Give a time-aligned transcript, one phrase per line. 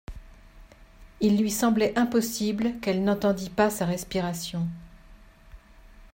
[1.19, 4.67] Il lui semblait impossible qu’elle n’entendît pas sa respiration.